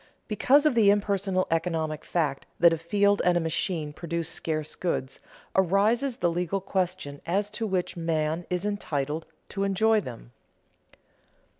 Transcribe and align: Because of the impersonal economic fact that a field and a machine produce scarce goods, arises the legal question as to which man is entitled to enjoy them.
Because 0.27 0.65
of 0.65 0.73
the 0.73 0.89
impersonal 0.89 1.45
economic 1.51 2.03
fact 2.03 2.47
that 2.59 2.73
a 2.73 2.77
field 2.79 3.21
and 3.23 3.37
a 3.37 3.39
machine 3.39 3.93
produce 3.93 4.29
scarce 4.29 4.73
goods, 4.73 5.19
arises 5.55 6.17
the 6.17 6.31
legal 6.31 6.59
question 6.59 7.21
as 7.27 7.51
to 7.51 7.67
which 7.67 7.95
man 7.95 8.47
is 8.49 8.65
entitled 8.65 9.27
to 9.49 9.63
enjoy 9.63 10.01
them. 10.01 10.31